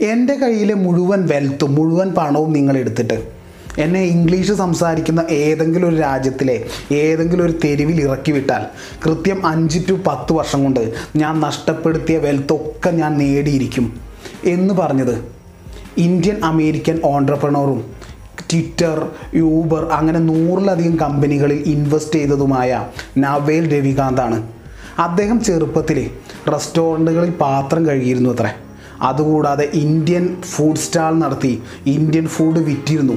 [0.00, 3.40] എന്റെ കയ്യിലെ മുഴുവൻ വെൽത്തും മുഴുവൻ പണവും നിങ്ങൾ എടുത്തിട്ട്
[3.78, 8.66] എന്നെ ഇംഗ്ലീഷ് സംസാരിക്കുന്ന ഏതെങ്കിലും ഒരു രാജ്യത്തിലെ ഏതെങ്കിലും ഒരു തെരുവിൽ ഇറക്കി വിട്ടാൽ
[9.06, 14.00] കൃത്യം അഞ്ച് ടു പത്ത് വർഷം കൊണ്ട് ഞാൻ നഷ്ടപ്പെടുത്തിയ വെൽത്തൊക്കെ ഞാൻ നേടിയിരിക്കും.
[14.44, 15.24] എന്ന് പറഞ്ഞത്
[15.98, 17.84] ഇന്ത്യൻ അമേരിക്കൻ ഓൺട്രപ്രണറും
[18.50, 22.86] ട്വിറ്റർ യൂബർ അങ്ങനെ നൂറിലധികം കമ്പനികളിൽ ഇൻവെസ്റ്റ് ചെയ്തതുമായ
[23.18, 24.42] നവേൽ രവികാന്താണ്
[24.98, 26.10] അദ്ദേഹം ചെറുപ്പത്തിൽ
[26.52, 28.50] റെസ്റ്റോറന്റുകളിൽ പാത്രം കഴുകിയിരുന്നു അത്രേ.
[29.02, 33.16] അതുകൂടാതെ ഇന്ത്യൻ ഫുഡ് സ്റ്റാൾ നടത്തി ഇന്ത്യൻ ഫുഡ് വിറ്റിരുന്നു.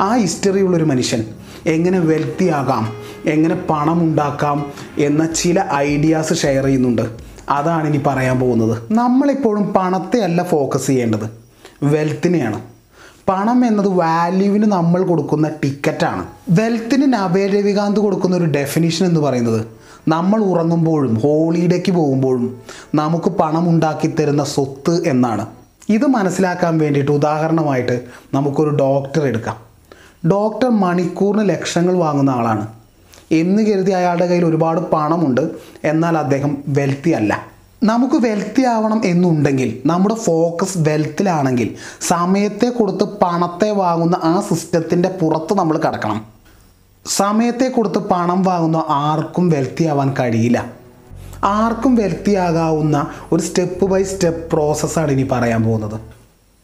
[0.00, 1.24] ആ ഹിസ്റ്ററി ഉള്ളൊരു മനുഷ്യൻ
[1.66, 2.92] എങ്ങനെ വെൽത്തി ആകാം
[3.26, 7.02] എങ്ങനെ പണം ഉണ്ടാക്കാം എന്ന ചില ഐഡിയാസ് ഷെയർ ചെയ്യുന്നുണ്ട്.
[7.50, 8.92] അതാണ് ഇനി പറയാൻ പോകുന്നത്.
[8.92, 11.30] നമ്മളെപ്പോഴും പണത്തെ അല്ല ഫോക്കസ് ചെയ്യേണ്ടത്.
[11.82, 12.60] വെൽത്തിനെയാണ്
[13.28, 19.66] പണം എന്നത് വാല്യൂവിന് നമ്മൾ കൊടുക്കുന്ന ടിക്കറ്റാണ് വെൽത്തിന് നവേ രവികാന്ത് കൊടുക്കുന്ന ഒരു ഡെഫിനിഷൻ എന്ന് പറയുന്നത്
[20.08, 22.60] നമ്മൾ ഉറങ്ങുമ്പോഴും ഹോളിഡേക്ക് പോകുമ്പോഴും
[22.94, 25.46] നമുക്ക് പണം ഉണ്ടാക്കി തരുന്ന സ്വത്ത് എന്നാണ്.
[25.88, 28.00] ഇത് മനസ്സിലാക്കാൻ വേണ്ടിയിട്ട് ഉദാഹരണമായിട്ട്
[28.34, 29.56] നമുക്കൊരു ഡോക്ടർ എടുക്കാം.
[30.30, 32.66] ഡോക്ടർ മണിക്കൂറിന് ലക്ഷങ്ങൾ വാങ്ങുന്ന ആളാണ്.
[33.32, 35.50] എന്ന് കരുതി അയാളുടെ കയ്യിൽ ഒരുപാട് പണമുണ്ട്.
[35.84, 37.46] എന്നാൽ അദ്ദേഹം വെൽത്തി അല്ല.
[37.82, 45.78] നമുക്ക് വെൽത്തി ആവണം എന്നുണ്ടെങ്കിൽ നമ്മുടെ ഫോക്കസ് വെൽത്തിലാണെങ്കിൽ സമയത്തെ കൊടുത്ത് പണത്തെ വാങ്ങുന്ന ആ സിസ്റ്റത്തിന്റെ പുറത്ത് നമ്മൾ
[45.78, 46.31] കിടക്കണം.
[47.06, 50.72] സമയത്തെ കൊടുത്ത് പണം വാങ്ങുന്ന ആർക്കും വെൽത്തി ആവാൻ കഴിയില്ല.
[51.44, 56.00] ആർക്കും വെൽത്തി ആകാവുന്ന ഒരു സ്റ്റെപ്പ് ബൈ സ്റ്റെപ്പ് പ്രോസസ്സാണ് ഇനി പറയാൻ പോകുന്നത്.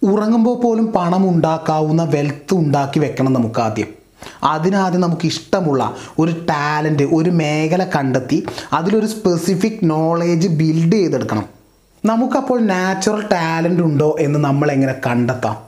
[0.02, 3.86] ഉറങ്ങുമ്പോൾ പോലും പണം ഉണ്ടാക്കാവുന്ന വെൽത്ത് ഉണ്ടാക്കി വെക്കണം നമുക്ക് ആദ്യം
[4.44, 11.44] അതിനാദ്യം നമുക്ക് ഇഷ്ടമുള്ള ഒരു ടാലന്റ് ഒരു മേഖല കണ്ടെത്തി അതിലൊരു സ്പെസിഫിക് നോളേജ് ബിൽഡ് ചെയ്തെടുക്കണം.
[12.04, 15.67] നമുക്കപ്പോൾ നാച്ചുറൽ ടാലന്റ് ഉണ്ടോ എന്ന് നമ്മൾ എങ്ങനെ കണ്ടെത്താം?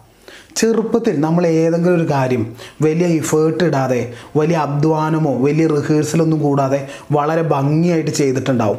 [0.57, 8.11] ചെറുപ്പത്തിൽ നമ്മൾ ഏതെങ്കിലും ഒരു കാര്യം വലിയ ഇഫേർട്ട് ഇടാതെ വലിയ അധ്വാനമോ വലിയ റിഹേഴ്സലൊന്നും കൂടാതെ വളരെ ഭംഗിയായിട്ട്
[8.11, 8.79] ചെയ്തിട്ടുണ്ടാവും.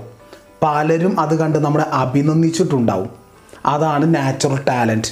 [0.64, 3.09] പലരും അത് കണ്ട് നമ്മളെ അഭിനന്ദിച്ചിട്ടുണ്ടാവും.
[3.66, 5.08] അതാണ് നാച്ചുറൽ ടാലന്റ്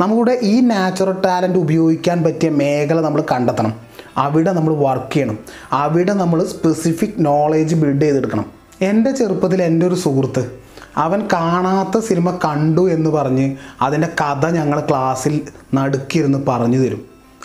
[0.00, 3.72] നമ്മുടെ ഈ നാച്ചുറൽ ടാലന്റ് ഉപയോഗിക്കാൻ പറ്റിയ മേഖല നമ്മൾ കണ്ടെത്തണം.
[4.16, 5.38] അവിടെ നമ്മൾ വർക്ക് ചെയ്യണം.
[5.72, 8.46] അവിടെ നമ്മൾ സ്പെസിഫിക് നോളേജ് ബിൽഡ് ചെയ്തെടുക്കണം.
[8.82, 10.62] എന്റെ ചെറുപ്പത്തിൽ എന്റെ ഒരു സുഹൃത്ത്
[10.96, 15.40] അവൻ കാണാത്ത സിനിമ കണ്ടു എന്ന് പറഞ്ഞ് അതിന്റെ കഥ ഞങ്ങൾ ക്ലാസ്സിൽ
[15.74, 17.02] നടുക്കിരുന്ന് പറഞ്ഞു തരും.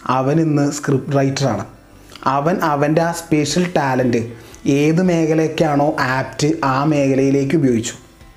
[0.07, 1.65] അവൻ ഇന്ന് സ്ക്രിപ്റ്റ് റൈറ്ററാണ്
[2.25, 4.27] അവൻ അവന്റെ ആ സ്പെഷ്യൽ ടാലന്റ്
[4.65, 7.93] ഏത് മേഖലയ്ക്കാണോ ആപ്റ്റ് ആ മേഖലയിലേക്ക് ഉപയോഗിച്ചു.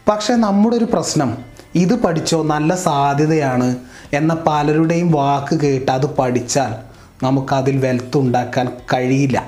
[0.08, 1.38] പക്ഷേ നമ്മുടെ ഒരു പ്രശ്നം
[1.74, 3.76] ഇത് പഠിച്ചോ നല്ല സാധ്യതയാണ്
[4.12, 6.74] എന്ന പലരുടെയും വാക്ക് കേട്ട് അത് പഠിച്ചാൽ
[7.22, 9.44] നമുക്കതിൽ വെൽത്ത് ഉണ്ടാക്കാൻ കഴിയില്ല.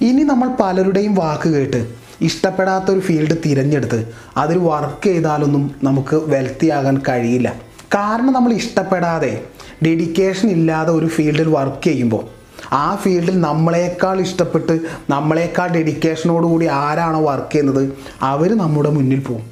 [0.00, 7.02] ഇനി നമ്മൾ പലരുടെയും വാക്ക് കേട്ട് ഇഷ്ടപ്പെടാത്ത ഒരു ഫീൽഡ് തിരഞ്ഞെടുത്ത് അതിൽ വർക്ക് ചെയ്താലൊന്നും നമുക്ക് വെൽത്തി ആകാൻ
[7.08, 7.54] കഴിയില്ല.
[7.94, 9.42] കാരണം നമ്മൾ ഇഷ്ടപ്പെടാതെ
[9.84, 12.40] ഡെഡിക്കേഷൻ ഇല്ലാതെ ഒരു ഫീൽഡിൽ വർക്ക് ചെയ്യുമ്പോൾ
[12.72, 14.80] ആ ഫീൽഡിൽ നമ്മളെക്കാൾ ഇഷ്ടപ്പെട്ട്
[15.10, 17.92] നമ്മളെക്കാൾ ഡെഡിക്കേഷനോടുകൂടി ആരാണോ വർക്ക് ചെയ്യുന്നത്
[18.22, 19.42] അവർ നമ്മുടെ മുന്നിൽ പോകും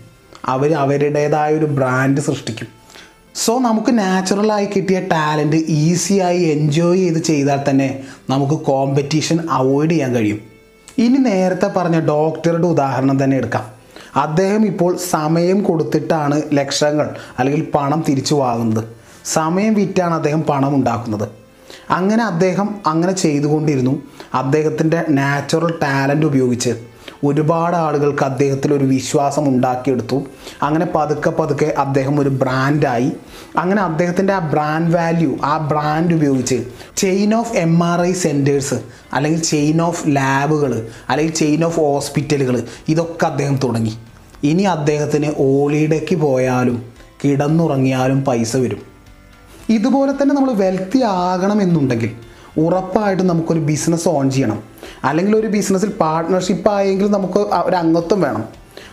[0.44, 2.68] അവർ അവരുടേതായ ഒരു ബ്രാൻഡ് സൃഷ്ടിക്കും.
[3.34, 10.47] സോ നമുക്ക് നാച്ചുറലായി കിട്ടിയ ടാലന്റ് ഈസിയായി എൻജോയ് ചെയ്ത് ചെയ്താൽ തന്നെ നമുക്ക് കോമ്പറ്റീഷൻ അവോയ്ഡ് ചെയ്യാൻ കഴിയും.
[10.98, 13.64] ഇനി നേരത്തെ പറഞ്ഞ ഡോക്ടറുടെ ഉദാഹരണം തന്നെ എടുക്കാം.
[14.16, 18.84] അദ്ദേഹം ഇപ്പോൾ സമയം കൊടുത്തിട്ടാണ് ലക്ഷങ്ങൾ അല്ലെങ്കിൽ പണം തിരിച്ചു വാങ്ങുന്നത്.
[19.24, 21.28] സമയം വിറ്റാണ് അദ്ദേഹം പണം ഉണ്ടാക്കുന്നത്.
[21.90, 24.02] അങ്ങനെ അദ്ദേഹം അങ്ങനെ ചെയ്തുകൊണ്ടിരുന്നു.
[24.34, 26.97] അദ്ദേഹത്തിന്റെ നാച്ചുറൽ ടാലന്റ് ഉപയോഗിച്ച്.
[27.24, 30.24] ഒരുപാട് ആളുകൾക്ക് അദ്ദേഹത്തിൽ ഒരു വിശ്വാസം ഉണ്ടാക്കിയെടുത്തു.
[30.62, 33.12] അങ്ങനെ പതുക്കെ പതുക്കെ അദ്ദേഹം ഒരു ബ്രാൻഡായി
[33.56, 39.42] അങ്ങനെ അദ്ദേഹത്തിന്റെ ആ ബ്രാൻഡ് വാല്യൂ ആ ബ്രാൻഡ് ഉപയോഗിച്ച് chain of M R I centres അല്ലെങ്കിൽ
[39.42, 43.98] ചെയിൻ ഓഫ് ലാബുകൾ അല്ലെങ്കിൽ ചെയിൻ ഓഫ് ഹോസ്പിറ്റലുകൾ ഇതൊക്കെ അദ്ദേഹം തുടങ്ങി.
[44.44, 46.84] ഇനി അദ്ദേഹത്തിന് ഓളിയിടയ്ക്ക് പോയാലും
[47.24, 48.82] കിടന്നുറങ്ങിയാലും പൈസ വരും.
[49.70, 52.10] ഇതുപോലെ തന്നെ നമ്മൾ വെൽത്തി ആകണമെന്നുണ്ടെങ്കിൽ
[52.58, 54.77] ഉറപ്പായിട്ടും നമുക്കൊരു ബിസിനസ് ഓൺ ചെയ്യണം.
[55.04, 58.44] അല്ലെങ്കിൽ ഒരു ബിസിനസ്സിൽ പാർട്ട്ണർഷിപ്പ് ആയെങ്കിൽ നമുക്ക് ഒരു അംഗത്വം വേണം.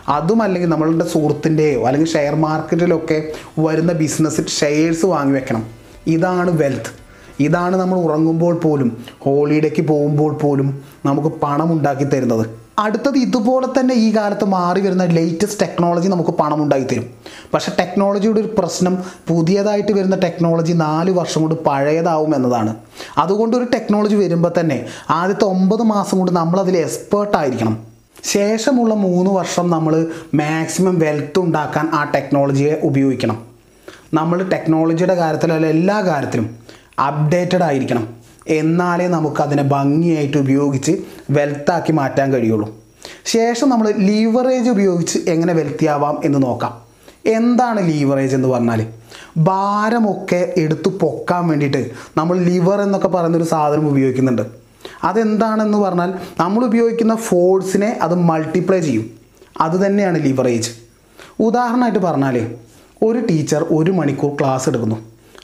[0.10, 5.66] അതും അല്ലെങ്കിൽ നമ്മളുടെ സുഹൃത്തിന്റെയോ അല്ലെങ്കിൽ ഷെയർ മാർക്കറ്റിലൊക്കെ വരുന്ന ബിസിനസ്സിൽ ഷെയർസ് വാങ്ങി വെക്കണം.
[6.08, 6.92] ഇതാണ് വെൽത്ത്
[7.40, 12.65] ഇതാണ് നമ്മൾ ഉറങ്ങുമ്പോൾ പോലും ഹോളിഡേക്ക് പോകുമ്പോൾ പോലും നമുക്ക് പണം ഉണ്ടാക്കി തരുന്നത്.
[12.80, 17.06] അടുത്തത് ഇതുപോലെ തന്നെ ഈ കാലത്ത് മാറി വരുന്ന ലേറ്റസ്റ്റ് ടെക്നോളജി നമുക്ക് പണം ഉണ്ടായി തരും
[17.54, 18.98] പക്ഷെ ടെക്നോളജിയുടെ ഒരു പ്രശ്നം
[19.28, 22.76] പുതിയതായിട്ട് വരുന്ന ടെക്നോളജി നാല് വർഷം കൊണ്ട് പഴയതാവും എന്നതാണ്.
[23.18, 27.88] അതുകൊണ്ട് ഒരു ടെക്നോളജി വരുമ്പോൾ തന്നെ ആദ്യത്തെ ഒമ്പത് മാസം കൊണ്ട് നമ്മൾ അതിൽ എക്സ്പേർട്ട് ആയിരിക്കണം.
[28.24, 33.46] ശേഷമുള്ള മൂന്ന് വർഷം നമ്മൾ മാക്സിമം വെൽത്ത് ഉണ്ടാക്കാൻ ആ ടെക്നോളജിയെ ഉപയോഗിക്കണം.
[34.14, 36.58] നമ്മൾ ടെക്നോളജിയുടെ കാര്യത്തിലല്ല എല്ലാ കാര്യത്തിലും
[37.00, 38.25] അപ്ഡേറ്റഡ് ആയിരിക്കണം.
[38.48, 40.92] എന്നാലേ നമുക്ക് അതിനെ ഭംഗിയായിട്ട് ഉപയോഗിച്ച്
[41.30, 42.76] വെൽത്താക്കി മാറ്റാൻ കഴിയുള്ളൂ.
[43.26, 46.82] ശേഷം നമ്മൾ ലീവറേജ് ഉപയോഗിച്ച് എങ്ങനെ വെൽത്തിയാവാം എന്ന് നോക്കാം.
[47.26, 48.88] എന്താണ് ലീവറേജ് എന്ന് പറഞ്ഞാൽ
[49.38, 54.42] ഭാരമൊക്കെ എടുത്തു പൊക്കാൻ വേണ്ടിയിട്ട് നമ്മൾ ലിവർ എന്നൊക്കെ പറയുന്നൊരു സാധനം ഉപയോഗിക്കുന്നുണ്ട്.
[55.04, 59.12] അതെന്താണെന്ന് പറഞ്ഞാൽ നമ്മൾ ഉപയോഗിക്കുന്ന ഫോഴ്സിനെ അത് മൾട്ടിപ്ലൈ ചെയ്യും.
[59.62, 60.72] അത് തന്നെയാണ് ലിവറേജ്
[61.40, 62.56] ഉദാഹരണമായിട്ട് പറഞ്ഞാൽ
[63.04, 64.96] ഒരു ടീച്ചർ ഒരു മണിക്കൂർ ക്ലാസ് എടുക്കുന്നു.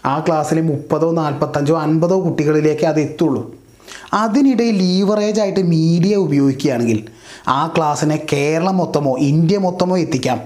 [0.05, 3.55] ആ ക്ലാസ്സിൽ മുപ്പതോ നാൽപ്പത്തഞ്ചോ അൻപതോ കുട്ടികളിലേക്ക് അത് എത്തുള്ളൂ.
[4.13, 7.07] അതിനിടയിൽ ലീവറേജ് ആയിട്ട് മീഡിയ ഉപയോഗിക്കുകയാണെങ്കിൽ
[7.47, 10.41] ആ ക്ലാസ്സിനെ കേരളം മൊത്തമോ ഇന്ത്യ മൊത്തമോ എത്തിക്കാം.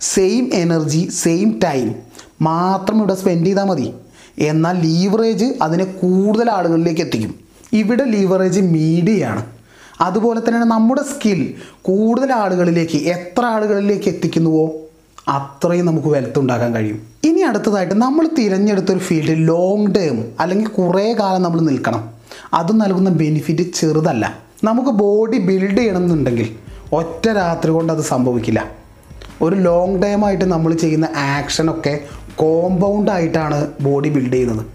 [0.00, 1.94] സെയിം എനർജി സെയിം ടൈം
[2.42, 3.92] മാത്രം ഇവിടെ സ്പെൻഡ് ചെയ്താൽ മതി.
[4.38, 7.34] എന്നാൽ ലീവറേജ് അതിനെ കൂടുതൽ ആളുകളിലേക്ക് എത്തിക്കും.
[7.72, 9.44] ഇവിടെ ലീവറേജ് മീഡിയയാണ്
[10.00, 14.70] അതുപോലെ തന്നെയാണ് നമ്മുടെ സ്കിൽ കൂടുതൽ ആളുകളിലേക്ക് എത്ര ആളുകളിലേക്ക് എത്തിക്കുന്നുവോ?
[15.28, 17.02] അത്രയും നമുക്ക് വെൽത്ത് ഉണ്ടാക്കാൻ കഴിയും.
[17.24, 22.10] ഇനി അടുത്തതായിട്ട് നമ്മൾ തിരഞ്ഞെടുത്തൊരു ഫീൽഡ് ലോങ് ടേം അല്ലെങ്കിൽ കുറേ കാലം നമ്മൾ നിൽക്കണം.
[22.54, 24.38] അത് നൽകുന്ന ബെനിഫിറ്റ് ചെറുതല്ല.
[24.64, 26.56] നമുക്ക് ബോഡി ബിൽഡ് ചെയ്യണമെന്നുണ്ടെങ്കിൽ
[26.92, 28.64] ഒറ്റ രാത്രി കൊണ്ട് അത് സംഭവിക്കില്ല.
[29.42, 32.00] ഒരു ലോങ് ടൈം ആയിട്ട് നമ്മൾ ചെയ്യുന്ന ആക്ഷനൊക്കെ
[32.36, 34.66] കോമ്പൗണ്ട് ആയിട്ടാണ് ബോഡി ബിൽഡ് ചെയ്യുന്നത്.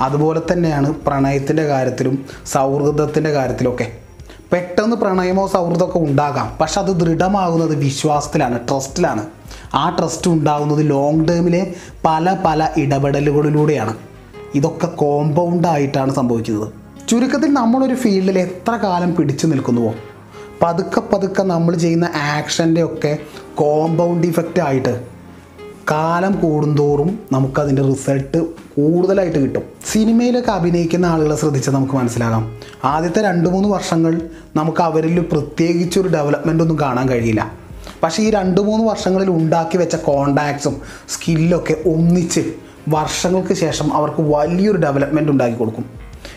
[0.00, 3.92] അതുപോലെ തന്നെയാണ് പ്രണയത്തിന്റെ കാര്യത്തിലും സൗഹൃദത്തിന്റെ കാര്യത്തിലൊക്കെ.
[4.52, 6.56] പെട്ടെന്ന് പ്രണയമോ സൗഹൃദമൊക്കെ ഉണ്ടാകാം.
[6.60, 9.26] പക്ഷെ അത് ദൃഢമാകുന്നത് വിശ്വാസത്തിലാണ് ട്രസ്റ്റിലാണ്
[9.74, 11.74] ആ ട്രസ്റ്റ് ഉണ്ടാകുന്നത് ലോങ് ടേമിലെ
[12.04, 13.94] പല പല ഇടപെടലുകളിലൂടെയാണ്.
[14.54, 16.72] ഇതൊക്കെ കോമ്പൗണ്ടായിട്ടാണ് സംഭവിക്കുന്നത്.
[17.08, 19.94] ചുരുക്കത്തിൽ നമ്മളൊരു ഫീൽഡിൽ എത്ര കാലം പിടിച്ചു നിൽക്കുന്നുവോ?
[20.62, 23.18] പതുക്കെ പതുക്കെ നമ്മൾ ചെയ്യുന്ന ആക്ഷന്റെ ഒക്കെ
[23.54, 25.18] കോമ്പൗണ്ട് ഇഫക്റ്റ് ആയിട്ട്
[25.90, 29.62] കാലം കൂടുന്തോറും നമുക്കതിന്റെ റിസൾട്ട് കൂടുതലായിട്ട് കിട്ടും.
[29.92, 32.56] സിനിമയിലൊക്കെ അഭിനയിക്കുന്ന ആളുകളെ ശ്രദ്ധിച്ചാൽ നമുക്ക് മനസ്സിലാകാം.
[32.84, 34.20] ആദ്യത്തെ രണ്ട് മൂന്ന് വർഷങ്ങൾ
[34.56, 37.52] നമുക്ക് അവരിൽ പ്രത്യേകിച്ചൊരു ഡെവലപ്മെന്റ് ഒന്നും കാണാൻ കഴിയില്ല.
[38.02, 42.40] പക്ഷേ ഈ രണ്ട് മൂന്ന് വർഷങ്ങളിൽ ഉണ്ടാക്കി വെച്ച കോണ്ടാക്ട്സും സ്കില്ലൊക്കെ ഒന്നിച്ച്
[42.88, 45.84] വർഷങ്ങൾക്ക് ശേഷം അവർക്ക് വലിയൊരു ഡെവലപ്മെന്റ് ഉണ്ടാക്കി കൊടുക്കും.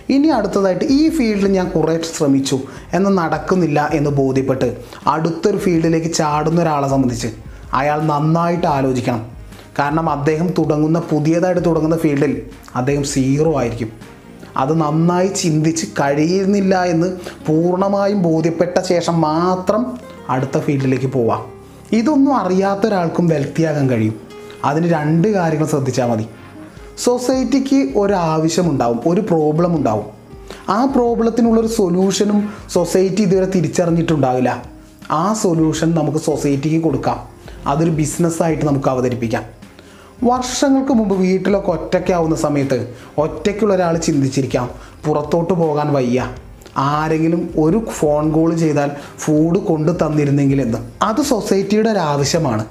[0.09, 2.59] ഇനി അടുത്തതായിട്ട് ഈ ഫീൽഡിൽ ഞാൻ കുറേ ശ്രമിച്ചു
[2.93, 4.77] എന്ന് നടക്കുന്നില്ല എന്ന് ബോധ്യപ്പെട്ട്
[5.07, 7.27] അടുത്തൊരു ഫീൽഡിലേക്ക് ചാടുന്ന ഒരാളെ സംബന്ധിച്ച്
[7.73, 9.31] അയാൾ നന്നായിട്ട് ആലോചിക്കണം.
[9.79, 12.41] കാരണം അദ്ദേഹം തുടങ്ങുന്ന പുതിയതായിട്ട് തുടങ്ങുന്ന ഫീൽഡിൽ
[12.75, 13.91] അദ്ദേഹം സീറോ ആയിരിക്കും.
[14.57, 17.07] അത് നന്നായി ചിന്തിച്ച് കഴിയുന്നില്ല എന്ന്
[17.47, 21.45] പൂർണമായും ബോധ്യപ്പെട്ട ശേഷം മാത്രം അടുത്ത ഫീൽഡിലേക്ക് പോവാം.
[21.91, 24.15] ഇതൊന്നും അറിയാത്ത ഒരാൾക്കും വെൽത്തിയാകാൻ കഴിയും.
[24.65, 26.25] അതിന് രണ്ട് കാര്യങ്ങൾ ശ്രദ്ധിച്ചാൽ മതി.
[27.03, 30.05] സൊസൈറ്റിക്ക് ഒരാവശ്യമുണ്ടാവും ഒരു പ്രോബ്ലം ഉണ്ടാവും
[30.69, 34.63] ആ പ്രോബ്ലത്തിനുള്ളൊരു സൊല്യൂഷനും സൊസൈറ്റി ഇതുവരെ തിരിച്ചറിഞ്ഞിട്ടുണ്ടാവില്ല.
[35.11, 37.27] ആ സൊല്യൂഷൻ നമുക്ക് സൊസൈറ്റിക്ക് കൊടുക്കാം.
[37.67, 39.43] അതൊരു ബിസിനസ്സായിട്ട് നമുക്ക് അവതരിപ്പിക്കാം.
[40.23, 44.69] വർഷങ്ങൾക്ക് മുമ്പ് വീട്ടിലൊക്കെ ഒറ്റയ്ക്കാവുന്ന സമയത്ത് ഒറ്റയ്ക്കുള്ള ഒരാൾ ചിന്തിച്ചിരിക്കാം
[45.05, 46.35] പുറത്തോട്ട് പോകാൻ വയ്യ.
[46.77, 52.65] ആരെങ്കിലും ഒരു ഫോൺ കോൾ ചെയ്താൽ ഫുഡ് കൊണ്ടു തന്നിരുന്നെങ്കിൽ എന്ന് അത് സൊസൈറ്റിയുടെ ഒരു ആവശ്യമാണ്.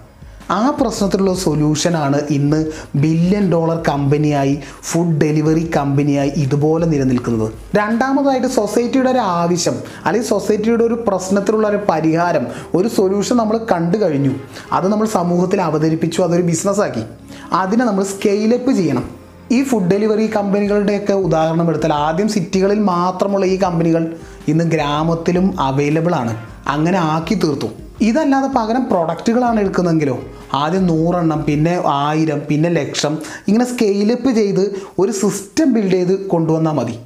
[0.51, 7.53] ആ പ്രശ്നത്തിലുള്ള സൊല്യൂഷനാണ് ഇന്ന് ബില്യൺ ഡോളർ കമ്പനിയായി ഫുഡ് ഡെലിവറി കമ്പനിയായി ഇതുപോലെ നിലനിൽക്കുന്നത്.
[7.77, 9.75] രണ്ടാമതായിട്ട് സൊസൈറ്റിയുടെ ഒരു ആവശ്യം
[10.07, 14.31] അല്ലെങ്കിൽ സൊസൈറ്റിയുടെ ഒരു പ്രശ്നത്തിലുള്ള ഒരു പരിഹാരം ഒരു സൊല്യൂഷൻ നമ്മൾ കണ്ടു കഴിഞ്ഞു.
[14.73, 17.05] അത് നമ്മൾ സമൂഹത്തിൽ അവതരിപ്പിച്ചു അതൊരു ബിസിനസ്സാക്കി
[17.53, 19.20] അതിനെ നമ്മൾ സ്കെയിലപ്പ് ചെയ്യണം.
[19.53, 24.15] ഈ ഫുഡ് ഡെലിവറി കമ്പനികളുടെയൊക്കെ ഉദാഹരണം എടുത്താൽ ആദ്യം സിറ്റികളിൽ മാത്രമുള്ള ഈ കമ്പനികൾ
[24.49, 26.37] ഇന്ന് ഗ്രാമത്തിലും അവൈലബിൾ ആണ്.
[26.69, 27.69] അങ്ങനെ ആക്കി തീർത്തു.
[28.01, 30.21] ഇതല്ലാതെ പകരം പ്രൊഡക്റ്റുകളാണ് എടുക്കുന്നതെങ്കിലോ
[30.55, 33.19] ആദ്യം നൂറെണ്ണം പിന്നെ ആയിരം പിന്നെ ലക്ഷം
[33.49, 34.65] ഇങ്ങനെ സ്കെയിലപ്പ് ചെയ്ത്
[34.99, 36.99] ഒരു സിസ്റ്റം ബിൽഡ് ചെയ്ത് കൊണ്ടുവന്നാൽ മതി.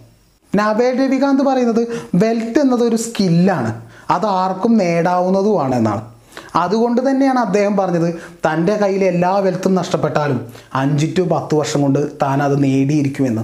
[0.54, 1.82] നവേ രവികാന്ത് പറയുന്നത്
[2.14, 3.70] വെൽത്ത് എന്നത് ഒരു സ്കില്ലാണ്
[4.10, 6.13] അത് ആർക്കും നേടാവുന്നതുമാണ് എന്നാണ്.
[6.56, 8.14] അതുകൊണ്ട് തന്നെയാണ് അദ്ദേഹം പറഞ്ഞത്
[8.46, 10.40] തന്റെ കയ്യിലെ എല്ലാ വെൽത്തും നഷ്ടപ്പെട്ടാലും
[10.74, 13.42] അഞ്ച് ടു പത്ത് വർഷം കൊണ്ട് താൻ അത് നേടിയിരിക്കുമെന്ന്.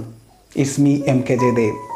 [0.55, 1.90] ഇസ്മി എം കെ ജയദേവ്.